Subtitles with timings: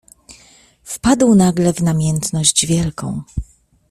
[0.83, 3.21] "Wpadł nagle w namiętność wielką."